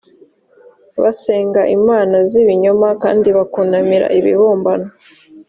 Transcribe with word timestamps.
basengaga 1.01 1.61
imana 1.77 2.15
z’ibinyoma 2.29 2.87
kandi 3.03 3.27
bakunamira 3.37 4.07
ibibumbano 4.19 4.87